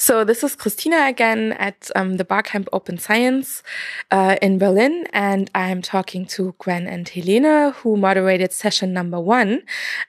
So 0.00 0.24
this 0.24 0.42
is 0.42 0.56
Christina 0.56 1.08
again 1.08 1.52
at 1.52 1.90
um, 1.94 2.16
the 2.16 2.24
Barcamp 2.24 2.70
Open 2.72 2.96
Science 2.96 3.62
uh, 4.10 4.36
in 4.40 4.56
Berlin, 4.56 5.06
and 5.12 5.50
I'm 5.54 5.82
talking 5.82 6.24
to 6.28 6.54
Gwen 6.58 6.86
and 6.86 7.06
Helena, 7.06 7.72
who 7.72 7.98
moderated 7.98 8.50
session 8.50 8.94
number 8.94 9.20
one, 9.20 9.60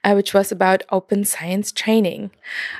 uh, 0.02 0.14
which 0.14 0.32
was 0.32 0.50
about 0.50 0.82
open 0.90 1.26
science 1.26 1.70
training. 1.70 2.30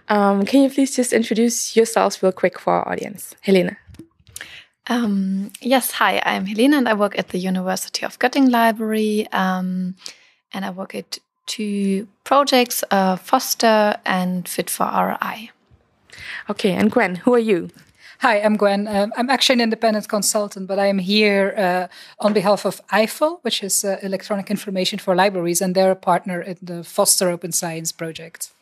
Um, 0.09 0.46
can 0.46 0.62
you 0.62 0.71
please 0.71 0.96
just 0.96 1.12
introduce 1.12 1.77
yourselves 1.77 2.22
real 2.22 2.33
quick 2.33 2.58
for 2.58 2.72
our 2.72 2.88
audience, 2.88 3.35
Helena? 3.42 3.76
Um, 4.87 5.53
yes, 5.60 5.90
hi, 5.90 6.22
I'm 6.24 6.47
Helena 6.47 6.79
and 6.79 6.88
I 6.88 6.94
work 6.94 7.19
at 7.19 7.29
the 7.29 7.38
University 7.38 8.06
of 8.06 8.19
Göttingen 8.19 8.51
Library, 8.51 9.29
um, 9.33 9.97
and 10.54 10.65
I 10.65 10.71
work 10.71 10.94
at 10.94 11.19
two 11.44 12.08
projects, 12.24 12.83
uh, 12.90 13.17
Foster 13.17 14.01
and 14.06 14.49
Fit 14.49 14.71
for 14.71 14.87
RI. 14.87 15.51
Okay, 16.48 16.73
and 16.73 16.91
Gwen, 16.91 17.16
who 17.16 17.34
are 17.34 17.38
you? 17.38 17.70
Hi, 18.22 18.40
I'm 18.40 18.56
Gwen. 18.56 18.86
Um, 18.86 19.12
I'm 19.16 19.28
actually 19.28 19.54
an 19.54 19.62
independent 19.62 20.08
consultant, 20.08 20.68
but 20.68 20.78
I 20.78 20.86
am 20.86 20.98
here 20.98 21.54
uh, 21.56 21.88
on 22.24 22.32
behalf 22.32 22.64
of 22.64 22.80
EIFL, 22.88 23.40
which 23.42 23.64
is 23.64 23.84
uh, 23.84 23.98
Electronic 24.00 24.48
Information 24.48 25.00
for 25.00 25.16
Libraries, 25.16 25.60
and 25.60 25.74
they're 25.74 25.90
a 25.90 25.96
partner 25.96 26.40
in 26.40 26.56
the 26.62 26.84
Foster 26.84 27.28
Open 27.30 27.50
Science 27.50 27.90
project. 27.90 28.52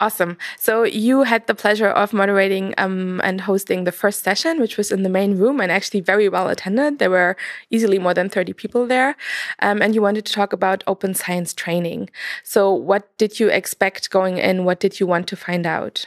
Awesome. 0.00 0.36
So 0.58 0.82
you 0.84 1.22
had 1.22 1.46
the 1.46 1.54
pleasure 1.54 1.88
of 1.88 2.12
moderating 2.12 2.74
um, 2.78 3.20
and 3.24 3.40
hosting 3.40 3.84
the 3.84 3.92
first 3.92 4.22
session, 4.22 4.60
which 4.60 4.76
was 4.76 4.92
in 4.92 5.02
the 5.02 5.08
main 5.08 5.38
room 5.38 5.60
and 5.60 5.72
actually 5.72 6.00
very 6.00 6.28
well 6.28 6.48
attended. 6.48 6.98
There 6.98 7.10
were 7.10 7.36
easily 7.70 7.98
more 7.98 8.14
than 8.14 8.28
30 8.28 8.52
people 8.52 8.86
there. 8.86 9.16
Um, 9.60 9.80
and 9.82 9.94
you 9.94 10.02
wanted 10.02 10.26
to 10.26 10.32
talk 10.32 10.52
about 10.52 10.84
open 10.86 11.14
science 11.14 11.54
training. 11.54 12.10
So 12.42 12.72
what 12.72 13.16
did 13.18 13.40
you 13.40 13.48
expect 13.48 14.10
going 14.10 14.38
in? 14.38 14.64
What 14.64 14.78
did 14.78 15.00
you 15.00 15.06
want 15.06 15.26
to 15.28 15.36
find 15.36 15.66
out? 15.66 16.06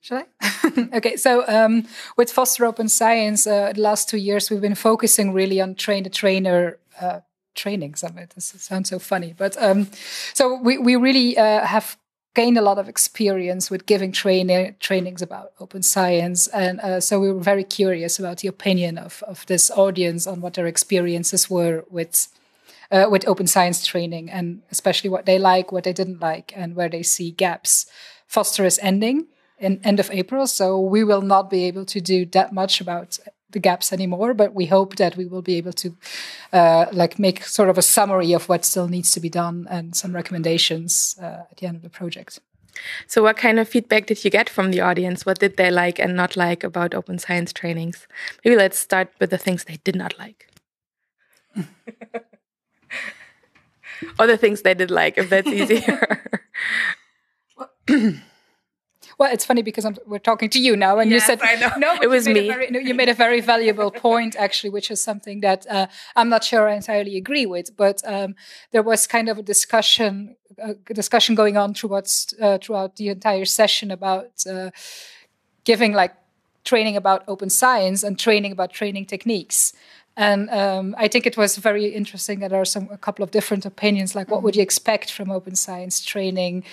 Should 0.00 0.24
I? 0.40 0.88
okay, 0.94 1.16
so 1.16 1.46
um, 1.48 1.86
with 2.16 2.30
Foster 2.30 2.64
Open 2.64 2.88
Science, 2.88 3.46
uh, 3.46 3.72
the 3.72 3.80
last 3.80 4.08
two 4.08 4.16
years 4.16 4.50
we've 4.50 4.60
been 4.60 4.74
focusing 4.74 5.32
really 5.32 5.60
on 5.60 5.74
train 5.74 6.04
the 6.04 6.10
trainer 6.10 6.78
uh, 7.00 7.20
trainings. 7.54 8.04
I 8.04 8.10
mean, 8.10 8.28
this 8.34 8.54
sounds 8.58 8.90
so 8.90 8.98
funny, 8.98 9.34
but 9.36 9.60
um, 9.60 9.88
so 10.34 10.54
we 10.54 10.78
we 10.78 10.96
really 10.96 11.36
uh, 11.36 11.66
have 11.66 11.98
gained 12.34 12.56
a 12.56 12.62
lot 12.62 12.78
of 12.78 12.88
experience 12.88 13.70
with 13.70 13.86
giving 13.86 14.12
trainer 14.12 14.72
trainings 14.78 15.20
about 15.20 15.50
open 15.58 15.82
science, 15.82 16.46
and 16.48 16.80
uh, 16.80 17.00
so 17.00 17.18
we 17.18 17.32
were 17.32 17.40
very 17.40 17.64
curious 17.64 18.18
about 18.18 18.38
the 18.38 18.48
opinion 18.48 18.98
of 18.98 19.22
of 19.26 19.44
this 19.46 19.70
audience 19.70 20.26
on 20.26 20.40
what 20.40 20.54
their 20.54 20.66
experiences 20.66 21.50
were 21.50 21.84
with. 21.90 22.28
Uh, 22.90 23.06
with 23.10 23.28
open 23.28 23.46
science 23.46 23.86
training, 23.86 24.30
and 24.30 24.62
especially 24.70 25.10
what 25.10 25.26
they 25.26 25.38
like, 25.38 25.70
what 25.70 25.84
they 25.84 25.92
didn't 25.92 26.22
like, 26.22 26.54
and 26.56 26.74
where 26.74 26.88
they 26.88 27.02
see 27.02 27.30
gaps. 27.30 27.84
Foster 28.26 28.64
is 28.64 28.78
ending, 28.80 29.26
in 29.60 29.80
end 29.84 30.00
of 30.00 30.10
April. 30.10 30.46
So 30.46 30.80
we 30.80 31.04
will 31.04 31.22
not 31.22 31.50
be 31.50 31.64
able 31.64 31.84
to 31.86 32.00
do 32.00 32.24
that 32.26 32.52
much 32.52 32.80
about 32.80 33.18
the 33.50 33.58
gaps 33.58 33.92
anymore, 33.92 34.34
but 34.34 34.54
we 34.54 34.66
hope 34.66 34.96
that 34.96 35.16
we 35.16 35.24
will 35.24 35.42
be 35.42 35.56
able 35.56 35.72
to 35.72 35.96
uh, 36.52 36.86
like 36.92 37.18
make 37.18 37.44
sort 37.44 37.70
of 37.70 37.78
a 37.78 37.82
summary 37.82 38.32
of 38.32 38.48
what 38.48 38.64
still 38.64 38.88
needs 38.88 39.10
to 39.12 39.20
be 39.20 39.30
done 39.30 39.66
and 39.70 39.96
some 39.96 40.14
recommendations 40.14 41.16
uh, 41.20 41.44
at 41.50 41.56
the 41.56 41.66
end 41.66 41.76
of 41.76 41.82
the 41.82 41.88
project. 41.88 42.40
So, 43.06 43.22
what 43.22 43.36
kind 43.36 43.58
of 43.58 43.68
feedback 43.68 44.06
did 44.06 44.24
you 44.24 44.30
get 44.30 44.48
from 44.48 44.70
the 44.70 44.80
audience? 44.80 45.26
What 45.26 45.40
did 45.40 45.56
they 45.56 45.70
like 45.70 45.98
and 45.98 46.14
not 46.14 46.36
like 46.36 46.62
about 46.62 46.94
open 46.94 47.18
science 47.18 47.52
trainings? 47.52 48.06
Maybe 48.44 48.56
let's 48.56 48.78
start 48.78 49.12
with 49.18 49.30
the 49.30 49.38
things 49.38 49.64
they 49.64 49.78
did 49.82 49.96
not 49.96 50.16
like. 50.18 50.48
or 54.18 54.26
the 54.26 54.36
things 54.36 54.62
they 54.62 54.74
did 54.74 54.90
like, 54.90 55.18
if 55.18 55.30
that's 55.30 55.48
easier. 55.48 56.40
Well, 59.18 59.32
it's 59.32 59.44
funny 59.44 59.62
because 59.62 59.84
I'm, 59.84 59.96
we're 60.06 60.20
talking 60.20 60.48
to 60.50 60.60
you 60.60 60.76
now, 60.76 61.00
and 61.00 61.10
yes, 61.10 61.28
you 61.28 61.36
said 61.36 61.74
no. 61.78 61.96
It 62.00 62.06
was 62.06 62.28
me. 62.28 62.46
Very, 62.46 62.70
no, 62.70 62.78
you 62.78 62.94
made 62.94 63.08
a 63.08 63.14
very 63.14 63.40
valuable 63.40 63.90
point, 63.90 64.36
actually, 64.36 64.70
which 64.70 64.92
is 64.92 65.02
something 65.02 65.40
that 65.40 65.66
uh, 65.68 65.88
I'm 66.14 66.28
not 66.28 66.44
sure 66.44 66.68
I 66.68 66.74
entirely 66.76 67.16
agree 67.16 67.44
with. 67.44 67.76
But 67.76 68.00
um, 68.06 68.36
there 68.70 68.82
was 68.82 69.08
kind 69.08 69.28
of 69.28 69.36
a 69.36 69.42
discussion, 69.42 70.36
a 70.58 70.74
discussion 70.94 71.34
going 71.34 71.56
on 71.56 71.74
throughout 71.74 72.08
uh, 72.40 72.58
throughout 72.58 72.94
the 72.94 73.08
entire 73.08 73.44
session 73.44 73.90
about 73.90 74.46
uh, 74.46 74.70
giving 75.64 75.92
like 75.92 76.14
training 76.64 76.96
about 76.96 77.24
open 77.26 77.50
science 77.50 78.04
and 78.04 78.18
training 78.20 78.52
about 78.52 78.72
training 78.72 79.06
techniques. 79.06 79.72
And 80.16 80.50
um, 80.50 80.94
I 80.98 81.08
think 81.08 81.26
it 81.26 81.36
was 81.36 81.56
very 81.56 81.86
interesting 81.86 82.40
that 82.40 82.50
there 82.50 82.60
are 82.60 82.64
some 82.64 82.88
a 82.92 82.98
couple 82.98 83.22
of 83.24 83.30
different 83.30 83.64
opinions. 83.66 84.14
Like, 84.14 84.30
what 84.30 84.42
would 84.42 84.56
you 84.56 84.62
expect 84.62 85.10
from 85.10 85.30
open 85.30 85.56
science 85.56 86.04
training? 86.04 86.64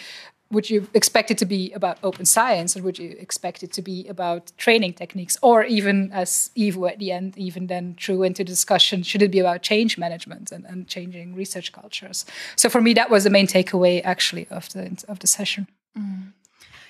Would 0.51 0.69
you 0.69 0.87
expect 0.93 1.31
it 1.31 1.37
to 1.39 1.45
be 1.45 1.71
about 1.73 1.97
open 2.03 2.25
science 2.25 2.77
or 2.77 2.83
would 2.83 2.99
you 2.99 3.15
expect 3.19 3.63
it 3.63 3.73
to 3.73 3.81
be 3.81 4.07
about 4.07 4.51
training 4.57 4.93
techniques 4.93 5.37
or 5.41 5.63
even 5.63 6.11
as 6.11 6.51
Ivo 6.57 6.85
at 6.85 6.99
the 6.99 7.11
end 7.11 7.37
even 7.37 7.67
then 7.67 7.95
drew 7.97 8.23
into 8.23 8.43
discussion 8.43 9.03
should 9.03 9.21
it 9.21 9.31
be 9.31 9.39
about 9.39 9.61
change 9.61 9.97
management 9.97 10.51
and, 10.51 10.65
and 10.65 10.87
changing 10.87 11.35
research 11.35 11.71
cultures? 11.71 12.25
So 12.55 12.69
for 12.69 12.81
me 12.81 12.93
that 12.93 13.09
was 13.09 13.23
the 13.23 13.29
main 13.29 13.47
takeaway 13.47 14.01
actually 14.03 14.47
of 14.49 14.71
the 14.73 15.03
of 15.07 15.19
the 15.19 15.27
session. 15.27 15.67
Mm. 15.97 16.33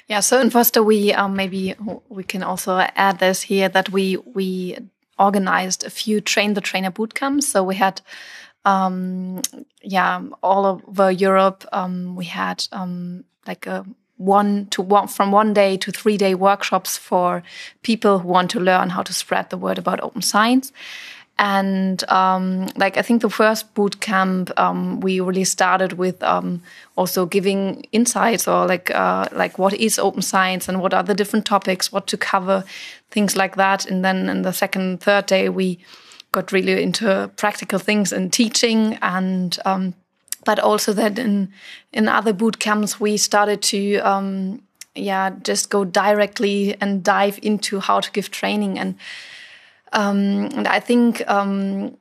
yeah 0.08 0.20
so 0.20 0.42
in 0.42 0.50
foster 0.50 0.82
we 0.82 1.14
um, 1.14 1.36
maybe 1.36 1.76
we 2.10 2.24
can 2.24 2.44
also 2.44 2.80
add 2.96 3.20
this 3.20 3.44
here 3.44 3.70
that 3.70 3.90
we 3.90 4.18
we 4.34 4.78
organized 5.18 5.84
a 5.84 5.90
few 5.90 6.22
train 6.22 6.54
the 6.54 6.62
trainer 6.62 6.92
boot 6.92 7.14
camps. 7.14 7.48
So 7.48 7.64
we 7.64 7.76
had 7.76 8.02
um, 8.66 9.42
yeah, 9.82 10.22
all 10.42 10.66
over 10.66 11.12
Europe, 11.12 11.66
um, 11.72 12.16
we 12.16 12.26
had 12.26 12.66
um, 12.72 13.24
like 13.48 13.68
a 13.68 13.86
one 14.18 14.68
to 14.68 14.82
one 14.82 15.08
from 15.08 15.32
one 15.32 15.54
day 15.54 15.78
to 15.78 15.92
three 15.92 16.18
day 16.18 16.36
workshops 16.36 16.98
for 16.98 17.44
people 17.82 18.20
who 18.20 18.28
want 18.28 18.50
to 18.52 18.60
learn 18.60 18.90
how 18.90 19.04
to 19.04 19.14
spread 19.14 19.50
the 19.50 19.58
word 19.58 19.78
about 19.78 20.02
open 20.02 20.22
science. 20.22 20.72
And 21.38 22.10
um, 22.10 22.68
like 22.78 22.96
I 22.98 23.02
think 23.02 23.22
the 23.22 23.30
first 23.30 23.74
boot 23.74 24.00
camp, 24.00 24.58
um, 24.58 25.02
we 25.02 25.20
really 25.20 25.44
started 25.44 25.94
with 25.94 26.24
um, 26.24 26.64
also 26.96 27.26
giving 27.26 27.86
insights 27.92 28.48
or 28.48 28.66
like 28.66 28.90
uh, 28.92 29.28
like 29.34 29.60
what 29.60 29.74
is 29.74 30.00
open 30.00 30.22
science 30.22 30.70
and 30.70 30.80
what 30.80 30.94
are 30.94 31.04
the 31.04 31.14
different 31.14 31.46
topics, 31.46 31.92
what 31.92 32.08
to 32.08 32.18
cover, 32.18 32.64
things 33.12 33.36
like 33.36 33.58
that. 33.58 33.86
And 33.86 34.04
then 34.06 34.30
in 34.30 34.44
the 34.44 34.54
second, 34.54 35.02
third 35.02 35.26
day, 35.26 35.50
we 35.50 35.80
got 36.32 36.54
really 36.54 36.82
into 36.82 37.30
practical 37.36 37.80
things 37.80 38.14
and 38.14 38.32
teaching 38.32 38.98
and 39.02 39.60
um, 39.66 39.94
but 40.46 40.60
also 40.60 40.94
that 40.94 41.20
in 41.20 41.52
in 41.92 42.08
other 42.08 42.34
boot 42.34 42.60
camps 42.60 43.00
we 43.00 43.18
started 43.18 43.62
to 43.62 43.98
um, 43.98 44.62
yeah 44.96 45.32
just 45.44 45.70
go 45.70 45.84
directly 45.84 46.76
and 46.80 47.04
dive 47.04 47.40
into 47.42 47.80
how 47.80 48.00
to 48.00 48.12
give 48.12 48.32
training. 48.32 48.80
And 48.80 48.96
um, 49.92 50.50
and 50.56 50.68
I 50.68 50.80
think 50.80 51.28
um, 51.30 51.98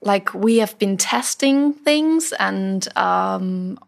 like 0.00 0.34
we 0.34 0.58
have 0.58 0.78
been 0.78 0.96
testing 0.96 1.72
things 1.72 2.32
and 2.38 2.86
um, 2.96 3.78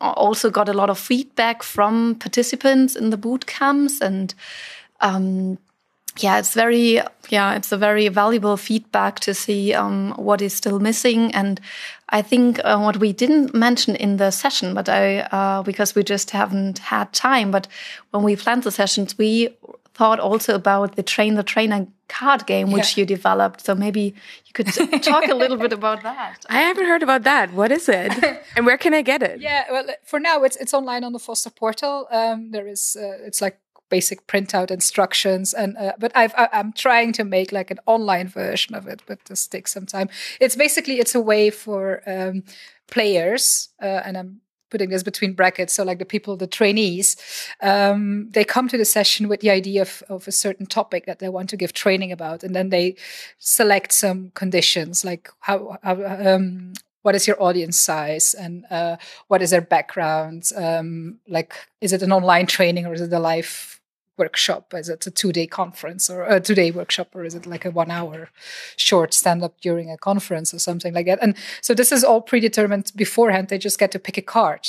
also 0.00 0.50
got 0.50 0.68
a 0.68 0.72
lot 0.72 0.90
of 0.90 0.98
feedback 0.98 1.62
from 1.62 2.14
participants 2.14 2.96
in 2.96 3.10
the 3.10 3.16
boot 3.16 3.46
camps 3.46 4.00
and 4.00 4.34
um, 5.00 5.58
yeah, 6.18 6.38
it's 6.38 6.54
very 6.54 7.00
yeah, 7.28 7.54
it's 7.54 7.72
a 7.72 7.76
very 7.76 8.08
valuable 8.08 8.56
feedback 8.56 9.20
to 9.20 9.34
see 9.34 9.72
um, 9.74 10.12
what 10.16 10.42
is 10.42 10.52
still 10.52 10.80
missing. 10.80 11.32
And 11.34 11.60
I 12.08 12.22
think 12.22 12.60
uh, 12.64 12.78
what 12.78 12.96
we 12.96 13.12
didn't 13.12 13.54
mention 13.54 13.94
in 13.96 14.16
the 14.16 14.30
session, 14.30 14.74
but 14.74 14.88
I 14.88 15.20
uh, 15.20 15.62
because 15.62 15.94
we 15.94 16.02
just 16.02 16.30
haven't 16.30 16.78
had 16.78 17.12
time. 17.12 17.50
But 17.50 17.68
when 18.10 18.22
we 18.22 18.36
planned 18.36 18.64
the 18.64 18.70
sessions, 18.70 19.16
we 19.16 19.50
thought 19.94 20.18
also 20.18 20.54
about 20.54 20.96
the 20.96 21.02
train 21.02 21.34
the 21.34 21.42
trainer 21.42 21.86
card 22.08 22.44
game 22.46 22.72
which 22.72 22.96
yeah. 22.96 23.02
you 23.02 23.06
developed. 23.06 23.60
So 23.64 23.74
maybe 23.74 24.14
you 24.46 24.52
could 24.52 24.66
talk 25.02 25.28
a 25.28 25.34
little 25.34 25.56
bit 25.56 25.72
about 25.72 26.02
that. 26.02 26.44
I 26.48 26.60
haven't 26.62 26.86
heard 26.86 27.02
about 27.02 27.22
that. 27.24 27.52
What 27.52 27.70
is 27.70 27.88
it, 27.88 28.12
and 28.56 28.66
where 28.66 28.78
can 28.78 28.94
I 28.94 29.02
get 29.02 29.22
it? 29.22 29.40
Yeah, 29.40 29.64
well, 29.70 29.86
for 30.04 30.18
now 30.18 30.42
it's 30.42 30.56
it's 30.56 30.74
online 30.74 31.04
on 31.04 31.12
the 31.12 31.20
Foster 31.20 31.50
portal. 31.50 32.08
Um, 32.10 32.50
there 32.50 32.66
is 32.66 32.96
uh, 33.00 33.26
it's 33.26 33.40
like 33.40 33.60
basic 33.90 34.26
printout 34.26 34.70
instructions 34.70 35.52
and 35.52 35.76
uh, 35.76 35.92
but 35.98 36.12
I've, 36.14 36.34
I, 36.36 36.48
am 36.52 36.72
trying 36.72 37.12
to 37.14 37.24
make 37.24 37.52
like 37.52 37.70
an 37.70 37.80
online 37.86 38.28
version 38.28 38.74
of 38.74 38.86
it 38.86 39.02
but 39.06 39.24
this 39.26 39.46
takes 39.46 39.72
some 39.72 39.86
time 39.86 40.08
it's 40.40 40.56
basically 40.56 40.98
it's 40.98 41.14
a 41.14 41.20
way 41.20 41.50
for 41.50 42.02
um, 42.06 42.44
players 42.86 43.68
uh, 43.82 44.00
and 44.04 44.16
i'm 44.16 44.40
putting 44.70 44.90
this 44.90 45.02
between 45.02 45.32
brackets 45.32 45.72
so 45.74 45.84
like 45.84 45.98
the 45.98 46.04
people 46.04 46.36
the 46.36 46.46
trainees 46.46 47.16
um, 47.60 48.30
they 48.30 48.44
come 48.44 48.68
to 48.68 48.78
the 48.78 48.84
session 48.84 49.28
with 49.28 49.40
the 49.40 49.50
idea 49.50 49.82
of, 49.82 50.02
of 50.08 50.26
a 50.28 50.32
certain 50.32 50.66
topic 50.66 51.06
that 51.06 51.18
they 51.18 51.28
want 51.28 51.50
to 51.50 51.56
give 51.56 51.72
training 51.72 52.12
about 52.12 52.42
and 52.42 52.54
then 52.54 52.70
they 52.70 52.94
select 53.38 53.92
some 53.92 54.30
conditions 54.34 55.04
like 55.04 55.28
how, 55.40 55.76
how 55.82 55.96
um, 56.04 56.72
what 57.02 57.14
is 57.14 57.26
your 57.26 57.42
audience 57.42 57.78
size 57.78 58.34
and 58.34 58.64
uh, 58.70 58.96
what 59.28 59.42
is 59.42 59.50
their 59.50 59.60
background 59.60 60.50
um, 60.56 61.18
like 61.28 61.54
is 61.80 61.92
it 61.92 62.02
an 62.02 62.12
online 62.12 62.46
training 62.46 62.86
or 62.86 62.94
is 62.94 63.00
it 63.00 63.12
a 63.12 63.18
live 63.18 63.79
workshop? 64.16 64.74
Is 64.74 64.88
it 64.88 65.06
a 65.06 65.10
two 65.10 65.32
day 65.32 65.46
conference 65.46 66.10
or 66.10 66.24
a 66.24 66.40
two 66.40 66.54
day 66.54 66.70
workshop, 66.70 67.08
or 67.14 67.24
is 67.24 67.34
it 67.34 67.46
like 67.46 67.64
a 67.64 67.70
one 67.70 67.90
hour 67.90 68.30
short 68.76 69.14
stand 69.14 69.42
up 69.42 69.60
during 69.60 69.90
a 69.90 69.98
conference 69.98 70.52
or 70.54 70.58
something 70.58 70.94
like 70.94 71.06
that? 71.06 71.18
And 71.22 71.34
so 71.60 71.74
this 71.74 71.92
is 71.92 72.04
all 72.04 72.20
predetermined 72.20 72.92
beforehand. 72.96 73.48
They 73.48 73.58
just 73.58 73.78
get 73.78 73.92
to 73.92 73.98
pick 73.98 74.18
a 74.18 74.22
card. 74.22 74.68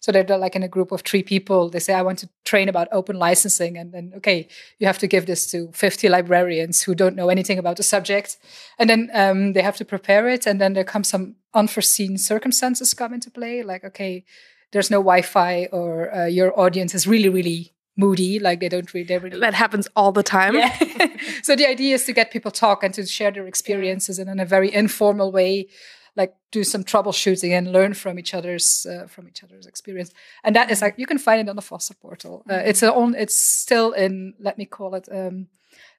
So 0.00 0.12
they're 0.12 0.38
like 0.38 0.54
in 0.54 0.62
a 0.62 0.68
group 0.68 0.92
of 0.92 1.00
three 1.00 1.24
people. 1.24 1.68
They 1.68 1.80
say, 1.80 1.92
I 1.92 2.02
want 2.02 2.20
to 2.20 2.28
train 2.44 2.68
about 2.68 2.86
open 2.92 3.18
licensing. 3.18 3.76
And 3.76 3.92
then, 3.92 4.12
okay, 4.18 4.46
you 4.78 4.86
have 4.86 4.98
to 4.98 5.08
give 5.08 5.26
this 5.26 5.50
to 5.50 5.72
50 5.72 6.08
librarians 6.08 6.82
who 6.82 6.94
don't 6.94 7.16
know 7.16 7.28
anything 7.28 7.58
about 7.58 7.76
the 7.76 7.82
subject. 7.82 8.36
And 8.78 8.88
then 8.88 9.10
um, 9.12 9.52
they 9.54 9.62
have 9.62 9.76
to 9.78 9.84
prepare 9.84 10.28
it. 10.28 10.46
And 10.46 10.60
then 10.60 10.74
there 10.74 10.84
come 10.84 11.02
some 11.02 11.34
unforeseen 11.54 12.18
circumstances 12.18 12.94
come 12.94 13.14
into 13.14 13.32
play. 13.32 13.64
Like, 13.64 13.82
okay, 13.82 14.24
there's 14.70 14.92
no 14.92 14.98
Wi-Fi 14.98 15.70
or 15.72 16.14
uh, 16.14 16.26
your 16.26 16.58
audience 16.58 16.94
is 16.94 17.08
really, 17.08 17.28
really 17.28 17.72
moody. 17.96 18.38
Like 18.38 18.60
they 18.60 18.68
don't 18.68 18.92
really, 18.92 19.06
they 19.06 19.18
really. 19.18 19.40
That 19.40 19.54
happens 19.54 19.88
all 19.96 20.12
the 20.12 20.22
time. 20.22 20.54
Yeah. 20.54 20.76
so 21.42 21.56
the 21.56 21.66
idea 21.66 21.94
is 21.94 22.04
to 22.04 22.12
get 22.12 22.30
people 22.30 22.50
talk 22.50 22.82
and 22.82 22.94
to 22.94 23.06
share 23.06 23.30
their 23.30 23.46
experiences 23.46 24.18
and 24.18 24.30
in 24.30 24.40
a 24.40 24.46
very 24.46 24.72
informal 24.72 25.32
way 25.32 25.68
like 26.16 26.34
do 26.50 26.64
some 26.64 26.82
troubleshooting 26.82 27.50
and 27.50 27.72
learn 27.72 27.94
from 27.94 28.18
each 28.18 28.34
other's 28.34 28.86
uh, 28.86 29.06
from 29.06 29.28
each 29.28 29.44
other's 29.44 29.66
experience 29.66 30.10
and 30.42 30.56
that 30.56 30.70
is 30.70 30.82
like 30.82 30.94
you 30.96 31.06
can 31.06 31.18
find 31.18 31.40
it 31.40 31.50
on 31.50 31.56
the 31.56 31.62
foster 31.62 31.94
portal 31.94 32.42
uh, 32.48 32.54
mm-hmm. 32.54 32.68
it's 32.68 32.82
a 32.82 32.92
on 32.92 33.14
it's 33.14 33.36
still 33.36 33.92
in 33.92 34.34
let 34.40 34.58
me 34.58 34.64
call 34.64 34.94
it 34.94 35.08
um, 35.12 35.46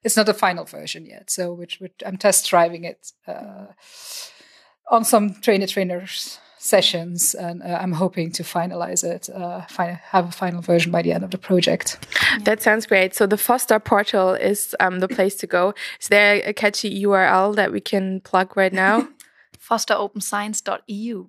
it's 0.02 0.16
not 0.16 0.28
a 0.28 0.34
final 0.34 0.64
version 0.64 1.06
yet 1.06 1.30
so 1.30 1.52
which, 1.52 1.80
which 1.80 2.02
i'm 2.04 2.18
test 2.18 2.48
driving 2.48 2.84
it 2.84 3.12
uh, 3.26 3.66
on 4.90 5.04
some 5.04 5.34
trainer 5.34 5.66
trainers 5.66 6.38
sessions 6.58 7.34
and 7.34 7.62
uh, 7.62 7.78
i'm 7.80 7.92
hoping 7.92 8.30
to 8.30 8.42
finalize 8.42 9.04
it 9.04 9.28
uh, 9.30 9.60
have 10.10 10.28
a 10.28 10.32
final 10.32 10.60
version 10.60 10.90
by 10.92 11.02
the 11.02 11.12
end 11.12 11.24
of 11.24 11.30
the 11.30 11.38
project 11.38 12.06
that 12.44 12.60
sounds 12.60 12.86
great 12.86 13.14
so 13.14 13.26
the 13.26 13.38
foster 13.38 13.78
portal 13.78 14.34
is 14.34 14.74
um, 14.80 15.00
the 15.00 15.08
place 15.08 15.36
to 15.36 15.46
go 15.46 15.72
is 16.00 16.08
there 16.08 16.42
a 16.44 16.52
catchy 16.52 17.04
url 17.04 17.54
that 17.54 17.72
we 17.72 17.80
can 17.80 18.20
plug 18.20 18.56
right 18.56 18.72
now 18.72 19.06
fosteropenscience.eu. 19.68 21.28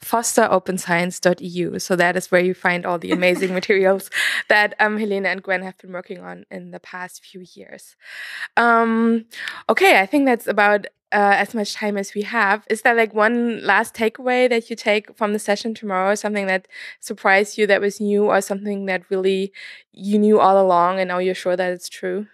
fosteropenscience.eu. 0.00 1.78
So 1.78 1.96
that 1.96 2.16
is 2.16 2.30
where 2.30 2.40
you 2.40 2.54
find 2.54 2.86
all 2.86 2.98
the 2.98 3.10
amazing 3.10 3.52
materials 3.60 4.10
that 4.48 4.74
um, 4.78 4.98
Helena 4.98 5.30
and 5.30 5.42
Gwen 5.42 5.62
have 5.62 5.78
been 5.78 5.92
working 5.92 6.20
on 6.20 6.44
in 6.50 6.70
the 6.70 6.80
past 6.80 7.24
few 7.24 7.44
years. 7.54 7.96
Um, 8.56 9.24
okay, 9.68 10.00
I 10.00 10.06
think 10.06 10.26
that's 10.26 10.46
about 10.46 10.86
uh, 11.12 11.34
as 11.36 11.54
much 11.54 11.74
time 11.74 11.96
as 11.96 12.14
we 12.14 12.22
have. 12.22 12.64
Is 12.70 12.82
there 12.82 12.94
like 12.94 13.14
one 13.14 13.64
last 13.64 13.94
takeaway 13.94 14.48
that 14.48 14.70
you 14.70 14.76
take 14.76 15.16
from 15.16 15.32
the 15.32 15.38
session 15.38 15.74
tomorrow? 15.74 16.14
Something 16.14 16.46
that 16.46 16.66
surprised 17.00 17.58
you 17.58 17.66
that 17.66 17.80
was 17.80 18.00
new, 18.00 18.26
or 18.26 18.40
something 18.40 18.86
that 18.86 19.02
really 19.10 19.52
you 19.92 20.18
knew 20.18 20.40
all 20.40 20.60
along 20.60 20.98
and 20.98 21.08
now 21.08 21.18
you're 21.18 21.34
sure 21.34 21.56
that 21.56 21.72
it's 21.72 21.88
true? 21.88 22.26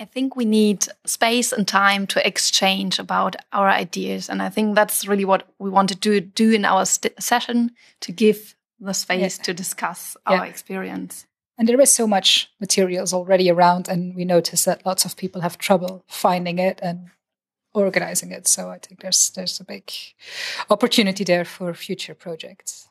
I 0.00 0.04
think 0.04 0.36
we 0.36 0.44
need 0.44 0.86
space 1.04 1.52
and 1.52 1.66
time 1.66 2.06
to 2.08 2.24
exchange 2.24 3.00
about 3.00 3.34
our 3.52 3.68
ideas. 3.68 4.28
And 4.28 4.40
I 4.40 4.48
think 4.48 4.76
that's 4.76 5.08
really 5.08 5.24
what 5.24 5.48
we 5.58 5.70
want 5.70 5.88
to 5.88 5.96
do, 5.96 6.20
do 6.20 6.52
in 6.52 6.64
our 6.64 6.84
session 6.84 7.72
to 8.02 8.12
give 8.12 8.54
the 8.78 8.94
space 8.94 9.38
yeah. 9.38 9.44
to 9.44 9.54
discuss 9.54 10.16
yeah. 10.30 10.38
our 10.38 10.46
experience. 10.46 11.26
And 11.58 11.68
there 11.68 11.80
is 11.80 11.90
so 11.90 12.06
much 12.06 12.48
materials 12.60 13.12
already 13.12 13.50
around, 13.50 13.88
and 13.88 14.14
we 14.14 14.24
notice 14.24 14.64
that 14.64 14.86
lots 14.86 15.04
of 15.04 15.16
people 15.16 15.40
have 15.40 15.58
trouble 15.58 16.04
finding 16.06 16.60
it 16.60 16.78
and 16.80 17.10
organizing 17.74 18.32
it. 18.32 18.46
So 18.48 18.70
I 18.70 18.78
think 18.78 19.00
there's 19.00 19.30
there's 19.30 19.60
a 19.60 19.64
big 19.64 19.90
opportunity 20.70 21.24
there 21.24 21.44
for 21.44 21.74
future 21.74 22.14
projects. 22.14 22.88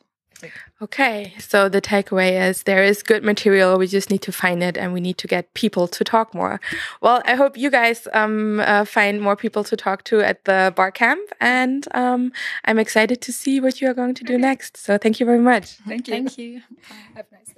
Okay, 0.81 1.33
so 1.39 1.67
the 1.67 1.81
takeaway 1.81 2.47
is 2.47 2.63
there 2.63 2.83
is 2.83 3.01
good 3.01 3.23
material. 3.23 3.79
We 3.79 3.87
just 3.87 4.11
need 4.11 4.21
to 4.21 4.31
find 4.31 4.61
it, 4.61 4.77
and 4.77 4.93
we 4.93 5.01
need 5.01 5.17
to 5.17 5.27
get 5.27 5.51
people 5.55 5.87
to 5.87 6.03
talk 6.03 6.35
more. 6.35 6.59
Well, 7.01 7.23
I 7.25 7.33
hope 7.33 7.57
you 7.57 7.71
guys 7.71 8.07
um, 8.13 8.59
uh, 8.59 8.85
find 8.85 9.19
more 9.19 9.35
people 9.35 9.63
to 9.63 9.75
talk 9.75 10.03
to 10.05 10.21
at 10.21 10.45
the 10.45 10.71
bar 10.75 10.91
camp, 10.91 11.27
and 11.41 11.87
um, 11.95 12.31
I'm 12.65 12.77
excited 12.77 13.19
to 13.21 13.33
see 13.33 13.59
what 13.59 13.81
you 13.81 13.89
are 13.89 13.95
going 13.95 14.13
to 14.13 14.23
do 14.23 14.37
next. 14.37 14.77
So, 14.77 14.99
thank 14.99 15.19
you 15.19 15.25
very 15.25 15.39
much. 15.39 15.71
Thank 15.87 16.07
you. 16.07 16.13
Thank 16.13 16.37
you. 16.37 16.61
Have 17.15 17.25
a 17.31 17.35
nice. 17.35 17.56